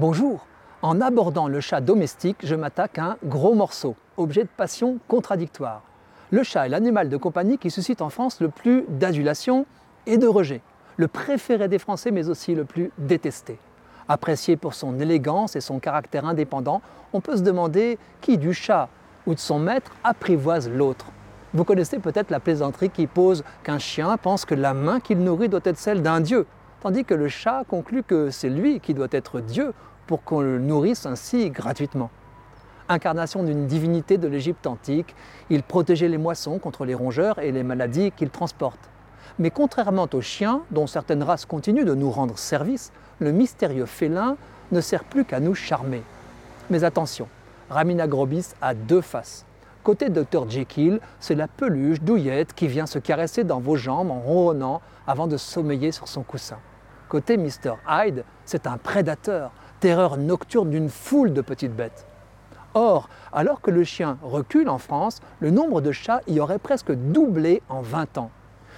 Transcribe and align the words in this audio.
Bonjour 0.00 0.46
En 0.80 1.02
abordant 1.02 1.46
le 1.46 1.60
chat 1.60 1.82
domestique, 1.82 2.38
je 2.42 2.54
m'attaque 2.54 2.96
à 2.96 3.04
un 3.04 3.16
gros 3.22 3.54
morceau, 3.54 3.96
objet 4.16 4.44
de 4.44 4.48
passion 4.48 4.98
contradictoire. 5.08 5.82
Le 6.30 6.42
chat 6.42 6.64
est 6.64 6.70
l'animal 6.70 7.10
de 7.10 7.18
compagnie 7.18 7.58
qui 7.58 7.70
suscite 7.70 8.00
en 8.00 8.08
France 8.08 8.40
le 8.40 8.48
plus 8.48 8.86
d'adulation 8.88 9.66
et 10.06 10.16
de 10.16 10.26
rejet. 10.26 10.62
Le 10.96 11.06
préféré 11.06 11.68
des 11.68 11.78
Français, 11.78 12.12
mais 12.12 12.30
aussi 12.30 12.54
le 12.54 12.64
plus 12.64 12.90
détesté. 12.96 13.58
Apprécié 14.08 14.56
pour 14.56 14.72
son 14.72 14.98
élégance 14.98 15.54
et 15.54 15.60
son 15.60 15.80
caractère 15.80 16.24
indépendant, 16.24 16.80
on 17.12 17.20
peut 17.20 17.36
se 17.36 17.42
demander 17.42 17.98
qui 18.22 18.38
du 18.38 18.54
chat 18.54 18.88
ou 19.26 19.34
de 19.34 19.38
son 19.38 19.58
maître 19.58 19.92
apprivoise 20.02 20.70
l'autre. 20.70 21.08
Vous 21.52 21.64
connaissez 21.64 21.98
peut-être 21.98 22.30
la 22.30 22.40
plaisanterie 22.40 22.88
qui 22.88 23.06
pose 23.06 23.44
qu'un 23.64 23.78
chien 23.78 24.16
pense 24.16 24.46
que 24.46 24.54
la 24.54 24.72
main 24.72 24.98
qu'il 24.98 25.18
nourrit 25.18 25.50
doit 25.50 25.60
être 25.64 25.76
celle 25.76 26.00
d'un 26.00 26.22
dieu, 26.22 26.46
tandis 26.80 27.04
que 27.04 27.14
le 27.14 27.28
chat 27.28 27.64
conclut 27.68 28.02
que 28.02 28.30
c'est 28.30 28.48
lui 28.48 28.80
qui 28.80 28.94
doit 28.94 29.08
être 29.10 29.40
Dieu 29.40 29.72
pour 30.06 30.24
qu'on 30.24 30.40
le 30.40 30.58
nourrisse 30.58 31.06
ainsi 31.06 31.50
gratuitement. 31.50 32.10
Incarnation 32.88 33.44
d'une 33.44 33.66
divinité 33.66 34.18
de 34.18 34.26
l'Égypte 34.26 34.66
antique, 34.66 35.14
il 35.48 35.62
protégeait 35.62 36.08
les 36.08 36.18
moissons 36.18 36.58
contre 36.58 36.84
les 36.84 36.94
rongeurs 36.94 37.38
et 37.38 37.52
les 37.52 37.62
maladies 37.62 38.10
qu'il 38.10 38.30
transporte. 38.30 38.90
Mais 39.38 39.50
contrairement 39.50 40.08
aux 40.12 40.20
chiens, 40.20 40.62
dont 40.70 40.88
certaines 40.88 41.22
races 41.22 41.46
continuent 41.46 41.84
de 41.84 41.94
nous 41.94 42.10
rendre 42.10 42.36
service, 42.36 42.92
le 43.20 43.30
mystérieux 43.30 43.86
félin 43.86 44.36
ne 44.72 44.80
sert 44.80 45.04
plus 45.04 45.24
qu'à 45.24 45.38
nous 45.38 45.54
charmer. 45.54 46.02
Mais 46.68 46.82
attention, 46.82 47.28
Ramina 47.68 48.08
Grobis 48.08 48.48
a 48.60 48.74
deux 48.74 49.00
faces. 49.00 49.44
Côté 49.82 50.10
Dr 50.10 50.48
Jekyll, 50.50 51.00
c'est 51.20 51.34
la 51.34 51.48
peluche 51.48 52.02
douillette 52.02 52.52
qui 52.52 52.68
vient 52.68 52.84
se 52.84 52.98
caresser 52.98 53.44
dans 53.44 53.60
vos 53.60 53.76
jambes 53.76 54.10
en 54.10 54.20
ronronnant 54.20 54.82
avant 55.06 55.26
de 55.26 55.38
sommeiller 55.38 55.90
sur 55.90 56.06
son 56.06 56.22
coussin. 56.22 56.58
Côté 57.08 57.38
Mr 57.38 57.76
Hyde, 57.88 58.24
c'est 58.44 58.66
un 58.66 58.76
prédateur, 58.76 59.52
terreur 59.80 60.18
nocturne 60.18 60.68
d'une 60.68 60.90
foule 60.90 61.32
de 61.32 61.40
petites 61.40 61.74
bêtes. 61.74 62.04
Or, 62.74 63.08
alors 63.32 63.62
que 63.62 63.70
le 63.70 63.82
chien 63.82 64.18
recule 64.22 64.68
en 64.68 64.78
France, 64.78 65.20
le 65.40 65.50
nombre 65.50 65.80
de 65.80 65.92
chats 65.92 66.20
y 66.28 66.40
aurait 66.40 66.58
presque 66.58 66.92
doublé 66.92 67.62
en 67.70 67.80
20 67.80 68.18
ans. 68.18 68.30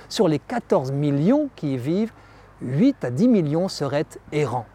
Sur 0.08 0.28
les 0.28 0.38
14 0.38 0.92
millions 0.92 1.50
qui 1.56 1.74
y 1.74 1.78
vivent, 1.78 2.12
8 2.62 3.04
à 3.04 3.10
10 3.10 3.26
millions 3.28 3.68
seraient 3.68 4.06
errants. 4.30 4.66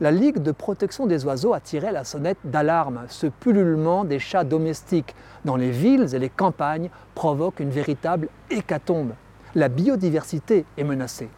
La 0.00 0.12
Ligue 0.12 0.38
de 0.38 0.52
protection 0.52 1.06
des 1.06 1.24
oiseaux 1.24 1.54
a 1.54 1.58
tiré 1.58 1.90
la 1.90 2.04
sonnette 2.04 2.38
d'alarme. 2.44 3.00
Ce 3.08 3.26
pullulement 3.26 4.04
des 4.04 4.20
chats 4.20 4.44
domestiques 4.44 5.16
dans 5.44 5.56
les 5.56 5.72
villes 5.72 6.14
et 6.14 6.20
les 6.20 6.28
campagnes 6.28 6.88
provoque 7.16 7.58
une 7.58 7.70
véritable 7.70 8.28
hécatombe. 8.48 9.14
La 9.56 9.68
biodiversité 9.68 10.64
est 10.76 10.84
menacée. 10.84 11.30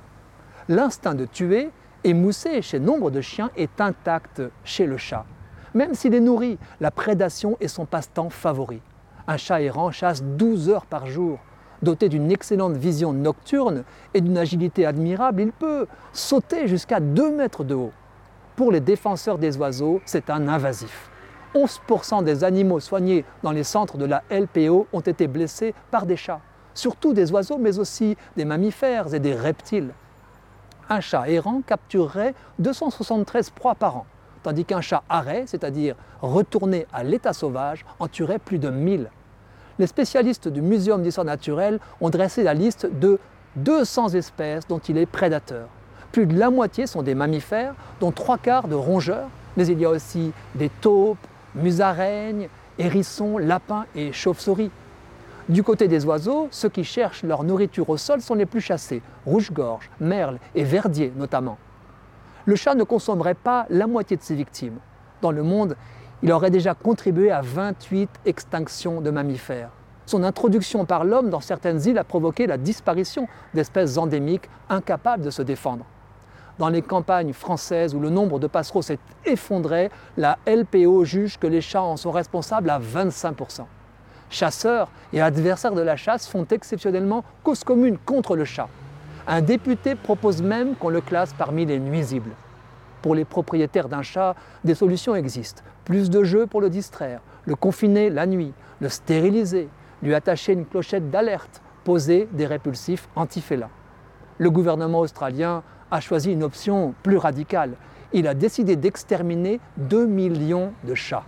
L'instinct 0.68 1.14
de 1.14 1.24
tuer, 1.24 1.70
émoussé 2.04 2.60
chez 2.60 2.78
nombre 2.80 3.10
de 3.10 3.22
chiens, 3.22 3.50
est 3.56 3.80
intact 3.80 4.42
chez 4.62 4.84
le 4.84 4.98
chat. 4.98 5.24
Même 5.72 5.94
s'il 5.94 6.12
est 6.12 6.20
nourri, 6.20 6.58
la 6.80 6.90
prédation 6.90 7.56
est 7.60 7.68
son 7.68 7.86
passe-temps 7.86 8.28
favori. 8.28 8.82
Un 9.26 9.38
chat 9.38 9.62
errant 9.62 9.90
chasse 9.90 10.22
12 10.22 10.68
heures 10.68 10.84
par 10.84 11.06
jour. 11.06 11.38
Doté 11.80 12.10
d'une 12.10 12.30
excellente 12.30 12.76
vision 12.76 13.14
nocturne 13.14 13.84
et 14.12 14.20
d'une 14.20 14.36
agilité 14.36 14.84
admirable, 14.84 15.40
il 15.40 15.52
peut 15.52 15.86
sauter 16.12 16.68
jusqu'à 16.68 17.00
2 17.00 17.34
mètres 17.34 17.64
de 17.64 17.74
haut. 17.74 17.92
Pour 18.56 18.72
les 18.72 18.80
défenseurs 18.80 19.38
des 19.38 19.56
oiseaux, 19.56 20.00
c'est 20.04 20.30
un 20.30 20.48
invasif. 20.48 21.10
11% 21.54 22.22
des 22.22 22.44
animaux 22.44 22.80
soignés 22.80 23.24
dans 23.42 23.50
les 23.50 23.64
centres 23.64 23.98
de 23.98 24.04
la 24.04 24.22
LPO 24.30 24.86
ont 24.92 25.00
été 25.00 25.26
blessés 25.26 25.74
par 25.90 26.06
des 26.06 26.16
chats, 26.16 26.40
surtout 26.74 27.12
des 27.12 27.32
oiseaux 27.32 27.58
mais 27.58 27.78
aussi 27.78 28.16
des 28.36 28.44
mammifères 28.44 29.12
et 29.14 29.20
des 29.20 29.34
reptiles. 29.34 29.92
Un 30.88 31.00
chat 31.00 31.28
errant 31.28 31.62
capturerait 31.66 32.34
273 32.58 33.50
proies 33.50 33.74
par 33.74 33.96
an, 33.96 34.06
tandis 34.42 34.64
qu'un 34.64 34.80
chat 34.80 35.02
arrêt, 35.08 35.44
c'est-à-dire 35.46 35.96
retourné 36.22 36.86
à 36.92 37.02
l'état 37.02 37.32
sauvage, 37.32 37.84
en 37.98 38.06
tuerait 38.06 38.38
plus 38.38 38.58
de 38.58 38.70
1000 38.70 39.10
les 39.80 39.86
spécialistes 39.86 40.46
du 40.46 40.60
Muséum 40.60 41.02
d'histoire 41.02 41.24
naturelle 41.24 41.80
ont 42.02 42.10
dressé 42.10 42.42
la 42.42 42.52
liste 42.52 42.86
de 42.86 43.18
200 43.56 44.10
espèces 44.10 44.68
dont 44.68 44.78
il 44.78 44.98
est 44.98 45.06
prédateur. 45.06 45.68
Plus 46.12 46.26
de 46.26 46.36
la 46.36 46.50
moitié 46.50 46.88
sont 46.88 47.02
des 47.02 47.14
mammifères, 47.14 47.74
dont 48.00 48.10
trois 48.10 48.36
quarts 48.36 48.66
de 48.66 48.74
rongeurs, 48.74 49.28
mais 49.56 49.66
il 49.68 49.78
y 49.78 49.84
a 49.84 49.90
aussi 49.90 50.32
des 50.56 50.68
taupes, 50.68 51.24
musaraignes, 51.54 52.48
hérissons, 52.78 53.38
lapins 53.38 53.86
et 53.94 54.12
chauves-souris. 54.12 54.72
Du 55.48 55.62
côté 55.62 55.86
des 55.86 56.04
oiseaux, 56.04 56.48
ceux 56.50 56.68
qui 56.68 56.82
cherchent 56.82 57.22
leur 57.22 57.44
nourriture 57.44 57.88
au 57.90 57.96
sol 57.96 58.20
sont 58.20 58.34
les 58.34 58.46
plus 58.46 58.60
chassés, 58.60 59.02
rouge-gorge, 59.24 59.88
merle 60.00 60.38
et 60.54 60.64
verdier 60.64 61.12
notamment. 61.16 61.58
Le 62.44 62.56
chat 62.56 62.74
ne 62.74 62.84
consommerait 62.84 63.34
pas 63.34 63.66
la 63.70 63.86
moitié 63.86 64.16
de 64.16 64.22
ses 64.22 64.34
victimes. 64.34 64.78
Dans 65.22 65.30
le 65.30 65.42
monde, 65.44 65.76
il 66.22 66.32
aurait 66.32 66.50
déjà 66.50 66.74
contribué 66.74 67.30
à 67.30 67.40
28 67.40 68.10
extinctions 68.26 69.00
de 69.00 69.10
mammifères. 69.10 69.70
Son 70.06 70.24
introduction 70.24 70.84
par 70.86 71.04
l'homme 71.04 71.30
dans 71.30 71.40
certaines 71.40 71.80
îles 71.86 71.98
a 71.98 72.04
provoqué 72.04 72.48
la 72.48 72.56
disparition 72.56 73.28
d'espèces 73.54 73.96
endémiques 73.96 74.48
incapables 74.68 75.22
de 75.22 75.30
se 75.30 75.42
défendre. 75.42 75.84
Dans 76.60 76.68
les 76.68 76.82
campagnes 76.82 77.32
françaises 77.32 77.94
où 77.94 78.00
le 78.00 78.10
nombre 78.10 78.38
de 78.38 78.46
passereaux 78.46 78.82
s'est 78.82 78.98
effondré, 79.24 79.88
la 80.18 80.36
LPO 80.46 81.06
juge 81.06 81.38
que 81.38 81.46
les 81.46 81.62
chats 81.62 81.80
en 81.80 81.96
sont 81.96 82.10
responsables 82.10 82.68
à 82.68 82.78
25%. 82.78 83.62
Chasseurs 84.28 84.90
et 85.14 85.22
adversaires 85.22 85.72
de 85.72 85.80
la 85.80 85.96
chasse 85.96 86.28
font 86.28 86.44
exceptionnellement 86.44 87.24
cause 87.42 87.64
commune 87.64 87.96
contre 87.96 88.36
le 88.36 88.44
chat. 88.44 88.68
Un 89.26 89.40
député 89.40 89.94
propose 89.94 90.42
même 90.42 90.74
qu'on 90.76 90.90
le 90.90 91.00
classe 91.00 91.32
parmi 91.32 91.64
les 91.64 91.78
nuisibles. 91.78 92.32
Pour 93.00 93.14
les 93.14 93.24
propriétaires 93.24 93.88
d'un 93.88 94.02
chat, 94.02 94.36
des 94.62 94.74
solutions 94.74 95.14
existent. 95.14 95.62
Plus 95.86 96.10
de 96.10 96.24
jeux 96.24 96.46
pour 96.46 96.60
le 96.60 96.68
distraire, 96.68 97.22
le 97.46 97.54
confiner 97.54 98.10
la 98.10 98.26
nuit, 98.26 98.52
le 98.80 98.90
stériliser, 98.90 99.70
lui 100.02 100.14
attacher 100.14 100.52
une 100.52 100.66
clochette 100.66 101.10
d'alerte, 101.10 101.62
poser 101.84 102.28
des 102.32 102.44
répulsifs 102.44 103.08
antifélins. 103.16 103.70
Le 104.36 104.50
gouvernement 104.50 105.00
australien 105.00 105.62
a 105.90 106.00
choisi 106.00 106.32
une 106.32 106.42
option 106.42 106.94
plus 107.02 107.16
radicale. 107.16 107.72
Il 108.12 108.26
a 108.26 108.34
décidé 108.34 108.76
d'exterminer 108.76 109.60
2 109.76 110.06
millions 110.06 110.72
de 110.84 110.94
chats. 110.94 111.24